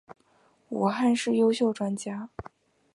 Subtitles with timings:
[0.69, 2.31] 武汉市优秀专家。